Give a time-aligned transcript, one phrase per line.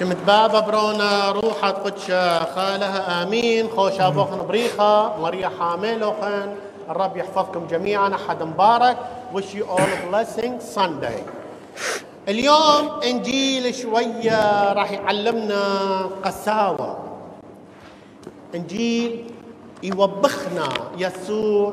[0.00, 2.06] شمت بابا برونا روحت قدش
[2.54, 3.68] خالها آمين.
[3.68, 6.48] خوش أبوخن بريخة مريا حاملوخن
[6.90, 8.14] الرب يحفظكم جميعا.
[8.14, 8.96] أحد مبارك.
[9.34, 11.20] Wish you all a blessing Sunday.
[12.28, 15.62] اليوم إنجيل شوية راح يعلمنا
[16.24, 16.98] قساوة.
[18.54, 19.30] إنجيل
[19.82, 21.72] يوبخنا يسوع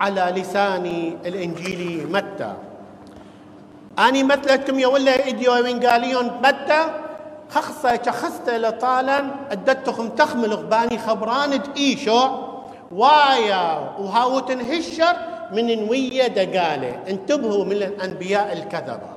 [0.00, 0.86] على لسان
[1.26, 2.52] الانجيلي متى.
[3.98, 7.07] أني مثلتكم يا ولا ايديو وين قاليون متى؟
[7.50, 12.28] خخصة شخصت لطالا ادتكم تخمل غباني خبران ايشو
[12.92, 15.16] وايا وهاوت هشر
[15.52, 17.02] من نوية دقالة.
[17.08, 19.10] انتبهوا من الأنبياء الكذبة.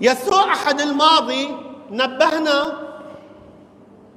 [0.00, 1.48] يسوع أحد الماضي
[1.90, 2.72] نبهنا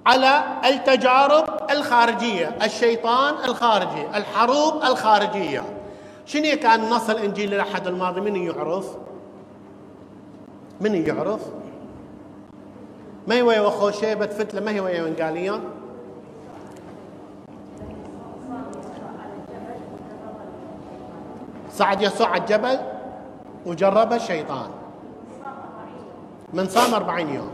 [0.06, 5.64] على التجارب الخارجية الشيطان الخارجي الحروب الخارجية.
[6.26, 8.86] شنو كان نص الإنجيل الأحد الماضي؟ من يعرف؟
[10.81, 11.42] من يعرف؟
[13.27, 15.61] ما هي ويا شيبة فتلة ما هي ويا وينقاليون
[21.75, 22.80] صعد يسوع على الجبل
[23.66, 24.69] وجرب الشيطان.
[26.53, 27.52] من صام أربعين يوم.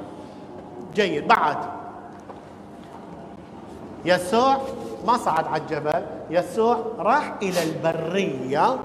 [0.96, 1.28] جيد.
[1.28, 1.58] بعد.
[4.06, 4.58] يسوع
[5.08, 6.06] ما صعد على الجبل.
[6.30, 8.78] يسوع راح إلى البرية.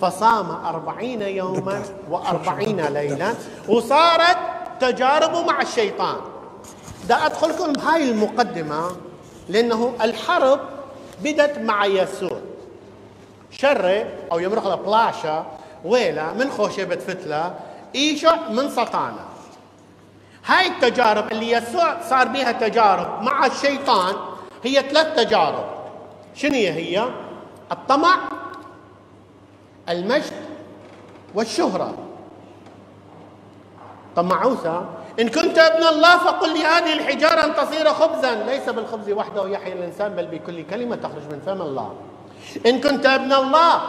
[0.00, 3.34] فصام أربعين يوما وأربعين ليلة
[3.68, 4.38] وصارت
[4.80, 6.16] تجاربه مع الشيطان.
[7.08, 8.96] دا أدخلكم بهاي المقدمة
[9.48, 10.60] لأنه الحرب
[11.22, 12.40] بدت مع يسوع.
[13.50, 15.46] شرة أو يمرق بلاشا
[15.84, 17.54] ويلا من خوشبة فتلة
[17.94, 19.24] إيشع من سطانة
[20.46, 24.14] هاي التجارب اللي يسوع صار بها تجارب مع الشيطان
[24.64, 25.64] هي ثلاث تجارب.
[26.34, 27.08] شنو هي؟
[27.72, 28.18] الطمع
[29.88, 30.32] المجد
[34.18, 34.84] والشهرة طمعوسة
[35.20, 38.34] إن كنت ابن الله فقل لي هذه الحجارة أن تصير خبزا.
[38.34, 41.92] ليس بالخبز وحده يحيى الإنسان بل بكل كلمة تخرج من فم الله.
[42.66, 43.80] إن كنت ابن الله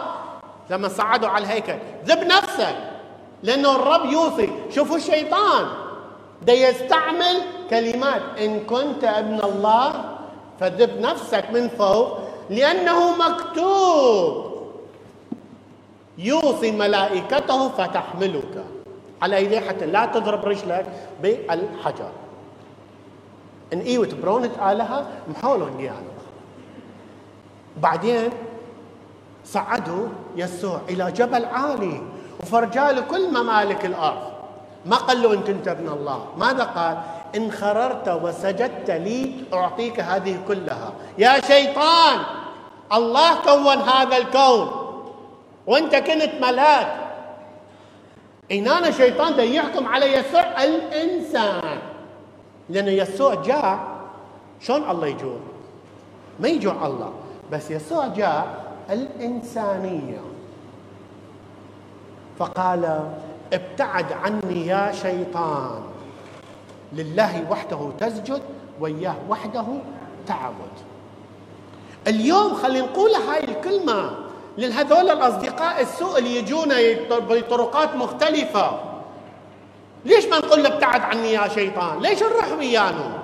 [0.70, 2.76] لما صعدوا على الهيكل ذب نفسك
[3.42, 4.50] لأنه الرب يوصي.
[4.70, 5.66] شوفوا الشيطان.
[6.42, 7.36] ده يستعمل
[7.70, 8.22] كلمات.
[8.38, 10.04] إن كنت ابن الله
[10.60, 12.18] فذب نفسك من فوق
[12.50, 14.50] لأنه مكتوب.
[16.18, 18.64] يوصي ملائكته فتحملك.
[19.22, 20.86] على ايديه حتى لا تضرب رجلك
[21.22, 22.10] بالحجر.
[23.72, 26.06] إن إيوت برونت آلها محولهم يعني
[27.76, 28.30] بعدين
[29.44, 32.02] صعدوا يسوع إلى جبل عالي
[32.40, 34.30] وفرجاله كل ممالك الأرض.
[34.86, 36.98] ما قال له ان كنت ابن الله؟ ماذا قال؟
[37.36, 40.92] إن خررت وسجدت لي أعطيك هذه كلها.
[41.18, 42.18] يا شيطان
[42.92, 44.70] الله كون هذا الكون.
[45.66, 47.09] وأنت كنت ملاك.
[48.52, 51.78] إن أنا شيطان ده يحكم على يسوع الإنسان.
[52.68, 53.78] لأن يسوع جاء
[54.60, 55.36] شلون الله يجوع؟
[56.40, 57.12] ما يجوع الله
[57.52, 60.20] بس يسوع جاء الإنسانية.
[62.38, 63.10] فقال
[63.52, 65.82] ابتعد عني يا شيطان.
[66.92, 68.42] لله وحده تسجد
[68.80, 69.66] وإياه وحده
[70.26, 70.74] تعبد.
[72.06, 74.10] اليوم خلينا نقول هاي الكلمة
[74.58, 76.76] لهذول الأصدقاء السوء اللي يجونا
[77.10, 78.80] بطرقات مختلفة.
[80.04, 83.18] ليش ما نقول له ابتعد عني يا شيطان؟ ليش نروح ويانا؟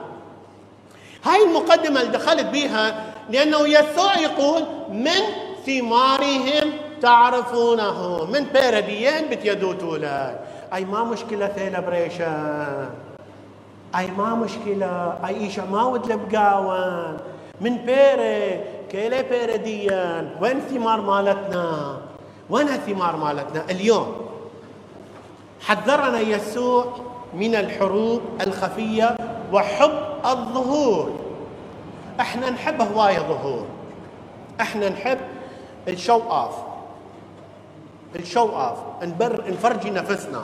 [1.25, 5.21] هاي المقدمة اللي دخلت بها لأنه يسوع يقول من
[5.67, 6.73] ثمارهم
[7.03, 10.41] تعرفونه؟ من بيرديين بتيدوتوا لك
[10.75, 12.89] أي ما مشكلة ثيلبريشن
[13.97, 15.19] أي ما مشكلة.
[15.27, 17.17] أي إيشا ما ود لبقاون.
[17.61, 21.99] من بيري كيلي بيرديان وين الثمار مالتنا؟
[22.51, 24.17] وين الثمار مالتنا؟ اليوم.
[25.61, 26.97] حذرنا يسوع
[27.35, 29.17] من الحروب الخفية
[29.53, 31.13] وحب الظهور.
[32.21, 33.67] إحنا نحب هواية ظهور.
[34.61, 35.19] إحنا نحب
[35.89, 36.55] ال show off
[38.17, 40.43] ال show off نبر نفرجي نفسنا.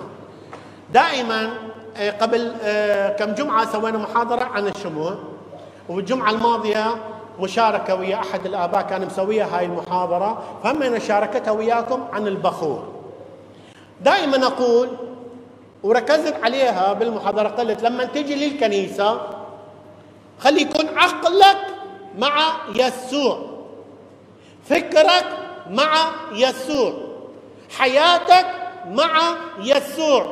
[0.92, 1.50] دائما
[1.96, 5.14] آه، قبل آه، كم جمعة سوينا محاضرة عن الشموع.
[5.88, 6.94] والجمعة الماضية
[7.42, 12.88] مشاركة ويا أحد الآباء كان مسويها هاي المحاضرة فهم شاركتها وياكم عن البخور.
[14.00, 14.88] دائما أقول
[15.82, 19.20] وركزت عليها بالمحاضرة قلت لما تجي للكنيسة
[20.40, 21.58] خلي يكون عقلك
[22.18, 23.38] مع يسوع.
[24.68, 25.26] فكرك
[25.70, 25.94] مع
[26.32, 26.92] يسوع.
[27.78, 28.46] حياتك
[28.90, 30.26] مع يسوع.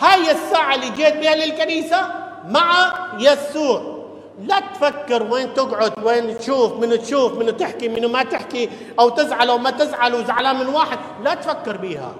[0.00, 2.08] هاي الساعة اللي جيت بها للكنيسة
[2.48, 3.93] مع يسوع.
[4.38, 9.50] لا تفكر وين تقعد وين تشوف من تشوف من تحكي من ما تحكي أو تزعل
[9.50, 12.12] أو ما تزعل وزعلان من واحد لا تفكر بيها.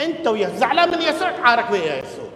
[0.00, 2.30] أنت وياه زعلان من يسوع تعارك ويا يسوع.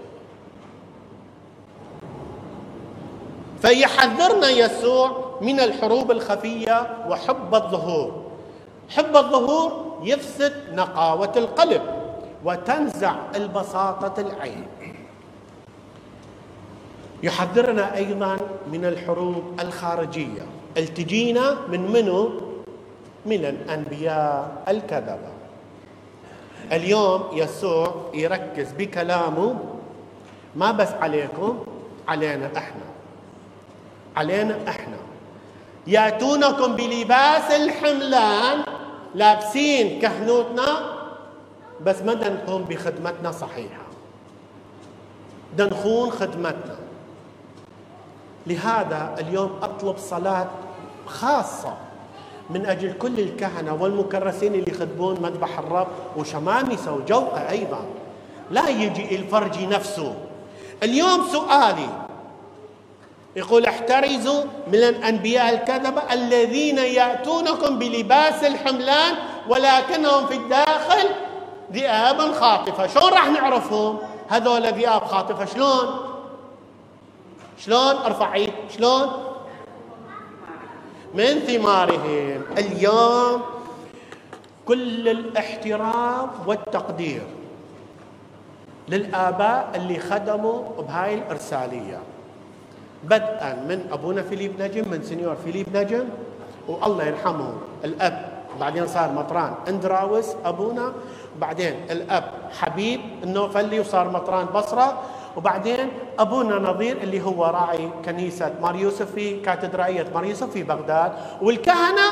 [3.63, 8.25] فيحذرنا يسوع من الحروب الخفية وحب الظهور.
[8.89, 11.83] حب الظهور يفسد نقاوة القلب
[12.45, 14.67] وتنزع البساطة العين.
[17.25, 18.37] يحذرنا أيضا
[18.73, 20.45] من الحروب الخارجية.
[20.77, 22.31] التجينا من منو؟
[23.27, 25.33] من الأنبياء الكذبة.
[26.73, 29.57] اليوم يسوع يركز بكلامه
[30.57, 31.65] ما بس عليكم
[32.09, 32.89] علينا إحنا.
[34.17, 34.97] علينا إحنا.
[35.87, 38.65] يأتونكم بلباس الحملان
[39.15, 40.69] لابسين كهنوتنا
[41.81, 43.85] بس ما نقوم بخدمتنا صحيحة.
[45.57, 46.84] دنخون خدمتنا.
[48.47, 50.47] لهذا اليوم أطلب صلاة
[51.07, 51.75] خاصة
[52.51, 55.87] من أجل كل الكهنة والمكرسين اللي يخدمون مذبح الرب
[56.17, 57.81] وشمامسه وجوقه أيضا
[58.51, 60.15] لا يجي الفرجي نفسه
[60.83, 61.89] اليوم سؤالي
[63.37, 69.15] يقول احترزوا من الأنبياء الكذبة الذين يأتونكم بلباس الحملان
[69.49, 71.09] ولكنهم في الداخل
[71.73, 73.99] ذئاب خاطفة، شلون راح نعرفهم؟
[74.29, 76.14] هذول ذئاب خاطفة شلون؟
[77.59, 78.53] شلون؟ أرفع عيد.
[78.71, 79.09] شلون؟
[81.15, 82.43] من ثمارهم.
[82.59, 83.43] اليوم
[84.67, 87.23] كل الاحترام والتقدير
[88.89, 92.01] للآباء اللي خدموا بهاي الإرسالية.
[93.05, 96.05] بدءا من أبونا فيليب نجم من سنيور فيليب نجم
[96.69, 97.53] والله يرحمه
[97.85, 98.35] الأب.
[98.61, 99.55] بعدين صار مطران.
[99.69, 100.93] اندراوس أبونا
[101.37, 102.25] وبعدين الأب
[102.61, 105.03] حبيب النوفلي وصار مطران بصرة.
[105.37, 105.89] وبعدين
[106.19, 112.03] أبونا نظير اللي هو راعي كنيسة مار يوسف في كاتدرائية مار يوسف في بغداد والكهنة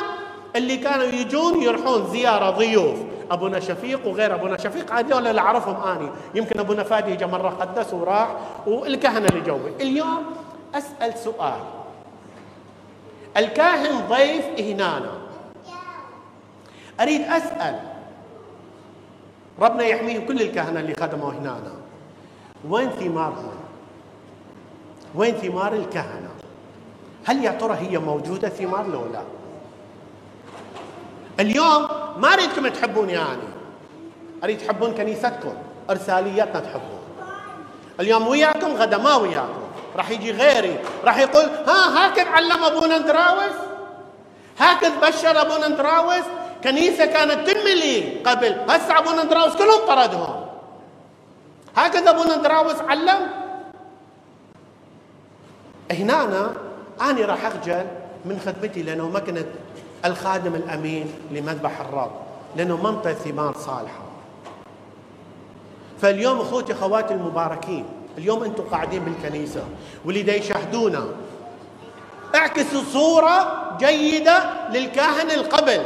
[0.57, 2.99] اللي كانوا يجون يروحون زيارة ضيوف.
[3.31, 6.09] أبونا شفيق وغير أبونا شفيق هذول اللي أعرفهم أني.
[6.35, 8.29] يمكن أبونا فادي اجى مرة قدس وراح
[8.67, 10.25] والكهنة اللي جوي اليوم
[10.75, 11.61] أسأل سؤال.
[13.37, 15.03] الكاهن ضيف هنا
[17.01, 17.81] أريد أسأل.
[19.61, 21.61] ربنا يحميه كل الكهنة اللي خدموا هنا
[22.71, 23.55] وين ثمارهم
[25.15, 26.29] وين ثمار الكهنة؟
[27.25, 29.23] هل يا ترى هي موجودة ثمار لو لا؟
[31.41, 33.49] اليوم ما أريدكم تحبوني يعني.
[34.45, 35.55] أريد تحبون كنيستكم
[35.91, 37.03] إرساليتنا تحبون.
[38.01, 39.63] اليوم وياكم غدا ما وياكم.
[39.97, 43.57] راح يجي غيري راح يقول ها هكذا علم ابونا اندراوس
[44.59, 46.25] هكذا بشر ابونا اندراوس
[46.65, 50.42] كنيسة كانت تنملي قبل هسه ابونا اندراوس كلهم طردهم.
[51.77, 53.31] هكذا ابونا اندراوس علم.
[55.91, 56.53] هنا أنا,
[57.01, 57.87] أنا راح أخجل
[58.25, 59.47] من خدمتي لأنه ما كنت
[60.05, 62.11] الخادم الأمين لمذبح الرب
[62.57, 64.03] لأنه منطق ثمار صالحة.
[66.01, 67.85] فاليوم أخوتي أخواتي المباركين
[68.19, 69.65] اليوم أنتم قاعدين بالكنيسة
[70.05, 71.05] واللي يشاهدونا
[72.35, 75.83] اعكسوا صورة جيدة للكاهن القبل.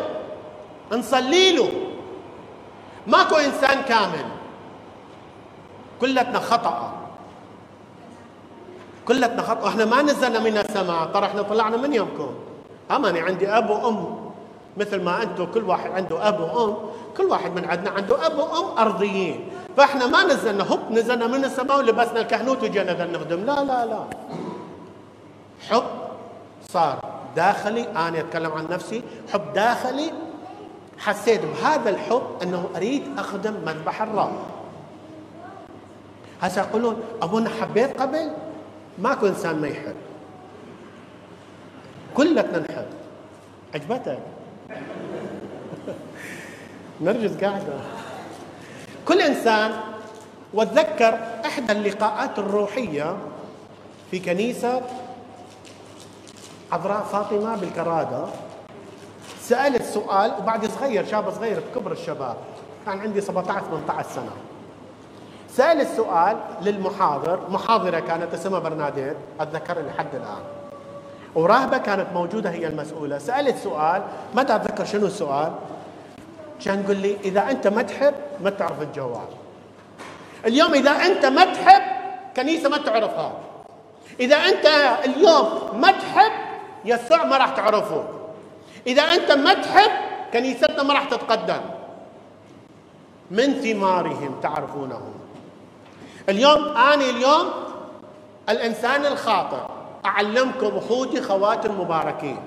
[0.93, 1.69] نصلي له.
[3.07, 4.36] ماكو إنسان كامل.
[6.01, 6.93] كلتنا خطأ.
[9.09, 9.69] كلتنا خطأ.
[9.69, 11.07] إحنا ما نزلنا من السماء.
[11.15, 12.31] ترى إحنا طلعنا من يومكم.
[12.91, 14.17] اما أنا عندي أب وأم.
[14.77, 16.77] مثل ما أنتم كل واحد عنده أب وأم.
[17.17, 19.49] كل واحد من عندنا عنده أب وأم أرضيين.
[19.77, 23.41] فاحنا ما نزلنا هب نزلنا من السماء ولبسنا الكهنوت وجينا نخدم.
[23.45, 24.05] لا لا لا.
[25.71, 25.85] حب
[26.69, 26.99] صار
[27.37, 27.83] داخلي.
[27.83, 29.03] أنا أتكلم عن نفسي.
[29.33, 30.13] حب داخلي.
[30.99, 34.33] حسيت بهذا الحب أنه أريد أخدم مذبح الرب.
[36.43, 38.31] هسه يقولون أبونا حبيت قبل؟
[38.99, 39.95] ماكو انسان ما يحب.
[42.15, 42.87] كلتنا نحب.
[43.75, 44.19] عجبتك؟
[47.01, 47.73] نرجس قاعدة.
[49.09, 49.73] كل إنسان
[50.55, 53.17] واتذكر إحدى اللقاءات الروحية
[54.11, 54.83] في كنيسة
[56.73, 58.25] عذراء فاطمة بالكرادة.
[59.41, 62.37] سألت سؤال وبعد صغير شاب صغير بكبر الشباب
[62.87, 64.31] كان عندي 17 18 سنة.
[65.57, 67.41] سأل السؤال للمحاضر.
[67.51, 70.43] محاضرة كانت اسمها برناديت أتذكر لحد الآن.
[71.35, 73.19] وراهبة كانت موجودة هي المسؤولة.
[73.19, 74.03] سألت سؤال
[74.35, 75.53] ما أتذكر شنو السؤال؟
[76.65, 79.29] كان يقول لي إذا أنت ما تحب ما تعرف الجواب
[80.47, 81.83] اليوم إذا أنت ما تحب
[82.37, 83.33] كنيسة ما تعرفها.
[84.21, 84.67] إذا أنت
[85.05, 86.33] اليوم ما تحب
[86.85, 88.05] يسوع ما راح تعرفه.
[88.87, 89.91] إذا أنت ما تحب
[90.33, 91.61] كنيستنا ما راح تتقدم.
[93.31, 95.16] من ثمارهم تعرفونهم
[96.29, 97.51] اليوم أنا اليوم
[98.49, 99.57] الإنسان الخاطئ.
[100.07, 102.39] أعلمكم أخوتي خواتي المباركين.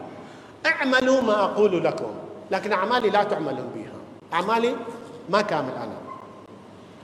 [0.66, 2.12] اعملوا ما أقول لكم
[2.52, 3.92] لكن أعمالي لا تعملون بها.
[4.34, 4.76] أعمالي
[5.30, 5.98] ما كامل أنا.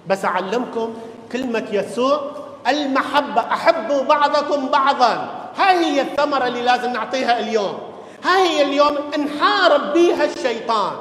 [0.08, 0.94] بس أعلمكم
[1.32, 2.22] كلمة يسوع
[2.67, 5.29] المحبة أحبوا بعضكم بعضا.
[5.58, 7.77] هاي هي الثمرة اللي لازم نعطيها اليوم.
[8.24, 10.91] هاي هي اليوم نحارب بيها الشيطان.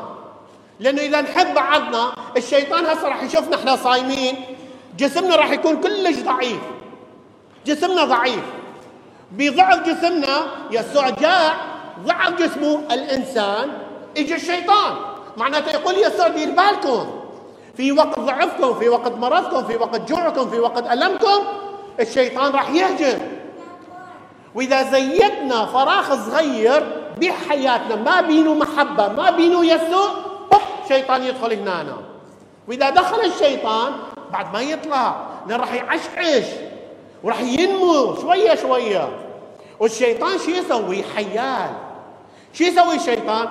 [0.81, 4.54] لأنه إذا نحب بعضنا الشيطان هسه راح يشوفنا إحنا صايمين.
[4.99, 6.61] جسمنا راح يكون كلش ضعيف.
[7.67, 8.43] جسمنا ضعيف.
[9.33, 11.57] بضعف جسمنا يسوع جاء
[12.07, 13.73] ضعف جسمه الإنسان
[14.17, 14.95] اجى الشيطان.
[15.37, 17.21] معناته يقول يسوع دير بالكم؟
[17.77, 21.45] في وقت ضعفكم في وقت مرضكم في وقت جوعكم في وقت ألمكم
[22.01, 23.19] الشيطان راح يهجم
[24.55, 26.83] وإذا زيدنا فراغ صغير
[27.21, 30.09] بحياتنا ما بينه محبة ما بينه يسوع
[30.89, 31.97] شيطان يدخل هنا
[32.69, 33.93] وإذا دخل الشيطان
[34.35, 36.45] بعد ما يطلع لأن راح يعشعش
[37.23, 39.09] وراح ينمو شوية شوية.
[39.81, 41.71] والشيطان شو يسوي؟ حيال.
[42.53, 43.49] شو يسوي الشيطان؟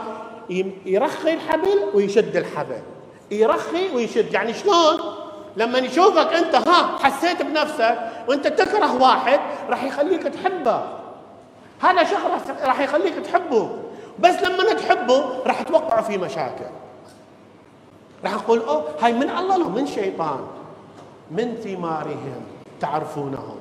[0.85, 2.81] يرخي الحبل ويشد الحبل.
[3.31, 4.33] يرخي ويشد.
[4.33, 4.99] يعني شلون؟
[5.57, 7.97] لما يشوفك أنت ها حسيت بنفسك
[8.27, 10.83] وأنت تكره واحد راح يخليك تحبه.
[11.81, 13.69] هذا شخص راح يخليك تحبه.
[14.19, 16.65] بس لما تحبه راح توقعوا في مشاكل.
[18.23, 20.39] راح نقول أوه هاي من الله لو من شيطان.
[21.37, 22.41] من ثمارهم
[22.79, 23.57] تعرفونهم.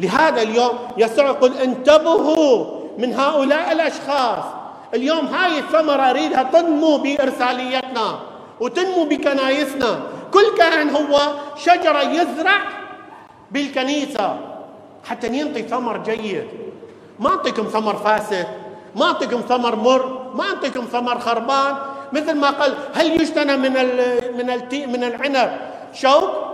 [0.00, 2.66] لهذا اليوم يسوع يقول انتبهوا
[2.98, 4.44] من هؤلاء الأشخاص.
[4.94, 8.18] اليوم هاي الثمرة أريدها تنمو بإرساليتنا
[8.60, 10.00] وتنمو بكنايسنا.
[10.32, 11.20] كل كائن هو
[11.56, 12.60] شجرة يزرع
[13.50, 14.38] بالكنيسة
[15.04, 16.44] حتى ينطي ثمر جيد.
[17.18, 18.46] ما أعطيكم ثمر فاسد
[18.96, 21.74] ما أعطيكم ثمر مر ما أعطيكم ثمر خربان.
[22.12, 23.72] مثل ما قال هل يجتنى من
[24.38, 24.46] من
[24.92, 25.50] من العنب؟
[25.92, 26.45] شوك؟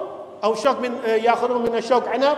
[0.45, 2.37] أو شوك من ياخذون من الشوك عنب؟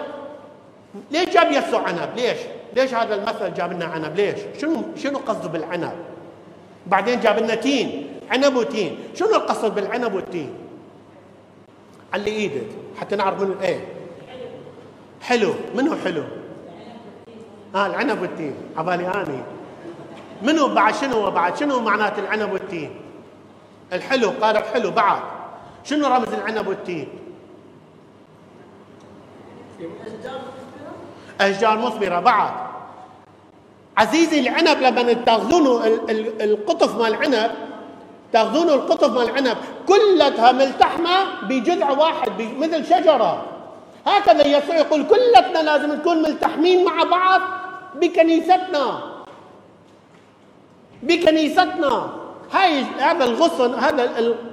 [1.11, 2.38] ليش جاب يسوع عنب؟ ليش؟
[2.76, 5.92] ليش هذا المثل جاب لنا عنب؟ ليش؟ شنو شنو قصده بالعنب؟
[6.87, 8.99] بعدين جاب لنا تين عنب وتين.
[9.14, 10.54] شنو القصد بالعنب والتين؟
[12.14, 12.66] علي إيدك
[13.00, 13.84] حتى نعرف منو إيه.
[15.23, 15.54] حلو.
[15.75, 16.23] منو حلو؟
[17.75, 18.54] آه العنب والتين.
[18.76, 19.42] عبالي آني.
[20.42, 22.90] منو بعد شنو؟ بعد شنو معنات العنب والتين؟
[23.92, 25.20] الحلو قال حلو بعد.
[25.84, 27.08] شنو رمز العنب والتين؟
[31.40, 32.50] أشجار مثمرة بعد.
[33.97, 35.85] عزيزي العنب لما تاخذونه
[36.40, 37.50] القطف مال العنب
[38.33, 39.57] تاخذونه القطف مال العنب
[39.88, 43.45] كلتها ملتحمة بجذع واحد مثل شجرة.
[44.07, 47.40] هكذا يسوع يقول كلتنا لازم نكون ملتحمين مع بعض
[47.95, 49.00] بكنيستنا.
[51.02, 52.09] بكنيستنا.
[52.52, 54.11] هاي هذا الغصن هذا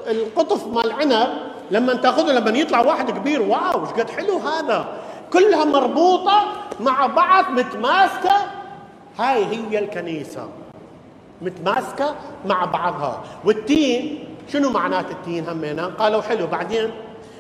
[0.08, 1.30] القطف مال العنب
[1.72, 4.86] لما تاخذه لما يطلع واحد كبير واو إيش قد حلو هذا؟
[5.34, 6.44] كلها مربوطة
[6.80, 8.36] مع بعض متماسكة.
[9.20, 10.50] هاي هي الكنيسة.
[11.42, 13.24] متماسكة مع بعضها.
[13.46, 16.92] والتين شنو معنات التين همينا قالوا حلو بعدين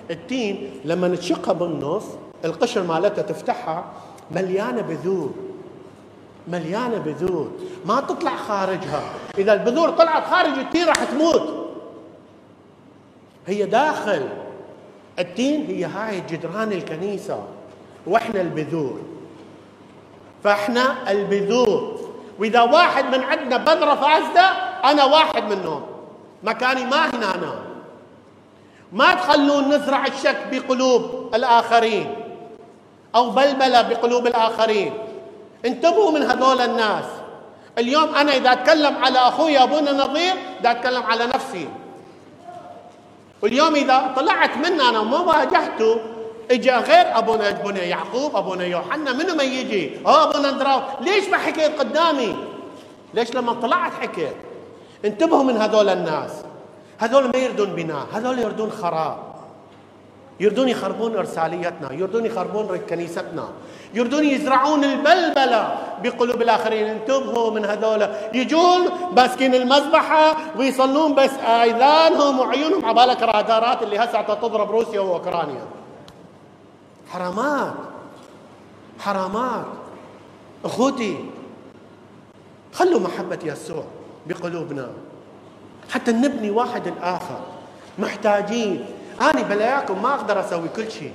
[0.09, 2.03] التين لما نشقها بالنص
[2.45, 3.85] القشر مالتها تفتحها
[4.31, 5.31] مليانة بذور.
[6.47, 7.51] مليانة بذور.
[7.85, 9.03] ما تطلع خارجها.
[9.37, 11.67] إذا البذور طلعت خارج التين راح تموت.
[13.47, 14.29] هي داخل.
[15.19, 17.43] التين هي هاي جدران الكنيسة.
[18.07, 18.99] وإحنا البذور.
[20.43, 21.99] فاحنا البذور.
[22.39, 24.45] وإذا واحد من عندنا بذرة فاسدة
[24.83, 25.81] أنا واحد منهم.
[26.43, 27.53] مكاني ما هنا أنا.
[28.93, 32.15] ما تخلون نزرع الشك بقلوب الآخرين
[33.15, 34.93] أو بلبلة بقلوب الآخرين.
[35.65, 37.05] انتبهوا من هذول الناس.
[37.77, 41.69] اليوم أنا إذا أتكلم على أخوي أبونا نظير دا أتكلم على نفسي.
[43.41, 45.99] واليوم إذا طلعت منه أنا وما واجهته
[46.51, 51.37] اجى غير ابونا ابونا يعقوب ابونا يوحنا منو ما يجي؟ آه ابونا اندراو ليش ما
[51.37, 52.35] حكيت قدامي؟
[53.13, 54.35] ليش لما طلعت حكيت؟
[55.05, 56.31] انتبهوا من هذول الناس.
[56.99, 59.17] هذول ما يردون بناء هذول يردون خراب
[60.39, 63.49] يردون يخربون ارساليتنا يردون يخربون كنيستنا.
[63.93, 66.87] يردون يزرعون البلبلة بقلوب الآخرين.
[66.87, 68.07] انتبهوا من هذول.
[68.33, 75.80] يجون ماسكين المذبحة ويصلون بس آذانهم وعيونهم عبالك رادارات اللي هسه تضرب روسيا وأوكرانيا.
[77.13, 77.73] حرامات.
[78.99, 79.65] حرامات.
[80.65, 81.25] أخوتي
[82.73, 83.83] خلوا محبة يسوع
[84.27, 84.89] بقلوبنا.
[85.91, 87.39] حتى نبني واحد الآخر
[87.99, 88.85] محتاجين.
[89.21, 91.13] أنا بلاياكم ما أقدر أسوي كل شيء.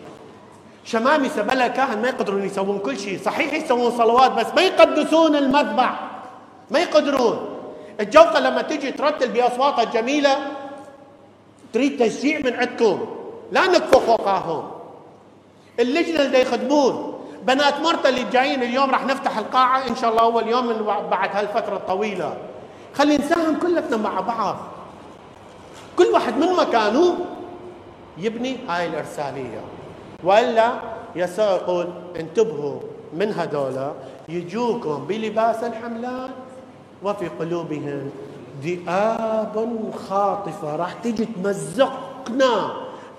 [0.84, 3.18] شمامسة بلا كاهن ما يقدرون يسوون كل شيء.
[3.18, 6.10] صحيح يسوون صلوات بس ما يقدسون المذبح.
[6.70, 7.36] ما يقدرون.
[8.00, 10.36] الجوقة لما تجي ترتل بأصواتها الجميلة
[11.72, 13.06] تريد تشجيع من عندكم.
[13.52, 14.75] لا نكفوا فوقاهم.
[15.80, 19.88] اللجنة اللي يخدمون بنات مرتا اللي جايين اليوم راح نفتح القاعة.
[19.88, 22.36] إن شاء الله أول يوم من بعد هالفترة الطويلة.
[22.94, 24.56] خلي نساهم كلتنا مع بعض.
[25.98, 27.16] كل واحد من مكانه
[28.18, 29.60] يبني هاي الإرسالية.
[30.24, 30.72] وإلا
[31.16, 32.80] يسوع يقول انتبهوا
[33.12, 33.92] من هذولا.
[34.28, 36.30] يجوكم بلباس الحملان
[37.02, 38.10] وفي قلوبهم
[38.62, 40.76] ذئاب خاطفة.
[40.76, 42.70] راح تجي تمزقنا.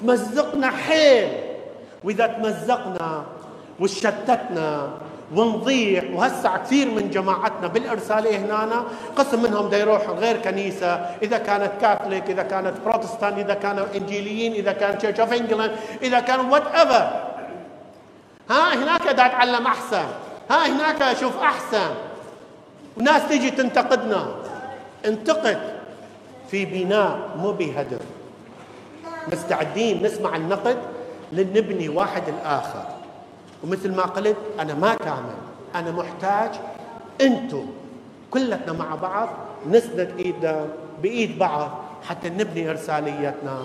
[0.02, 1.47] تمزقنا حيل.
[2.04, 3.24] وإذا تمزقنا
[3.80, 4.90] وشتتنا
[5.36, 8.84] ونضيع وهسع كثير من جماعتنا بالإرسالية هنا
[9.16, 10.96] قسم منهم دا يروح غير كنيسة.
[11.22, 16.20] إذا كانت كاثوليك إذا كانت بروتستان إذا كانوا إنجيليين إذا كان Church of England إذا
[16.20, 17.06] كان whatever
[18.50, 20.08] ها هناك دا اتعلم أحسن.
[20.52, 21.92] ها هناك أشوف أحسن.
[22.98, 24.28] وناس تيجي تنتقدنا.
[25.06, 25.60] انتقد.
[26.52, 28.00] في بناء مو بهدم
[29.28, 30.78] مستعدين نسمع النقد.
[31.32, 32.84] لنبني واحد الآخر.
[33.64, 35.38] ومثل ما قلت أنا ما كامل.
[35.76, 36.52] أنا محتاج
[37.22, 37.66] أنتم
[38.32, 39.30] كلنا مع بعض
[39.70, 40.66] نسند إيدنا
[41.04, 41.72] بإيد بعض
[42.08, 43.60] حتى نبني إرساليتنا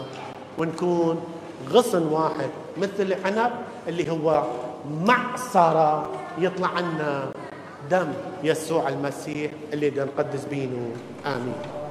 [0.59, 1.25] ونكون
[1.71, 2.51] غصن واحد.
[2.79, 3.53] مثل العنب
[3.89, 4.45] اللي هو
[4.91, 7.31] معصرة يطلع عنا
[7.91, 10.91] دم يسوع المسيح اللي نقدس بينه.
[11.27, 11.55] آمين.